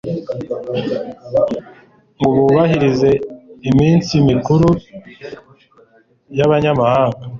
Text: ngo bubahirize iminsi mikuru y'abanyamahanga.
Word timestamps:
ngo 2.27 2.29
bubahirize 2.35 3.11
iminsi 3.69 4.11
mikuru 4.29 4.67
y'abanyamahanga. 6.37 7.23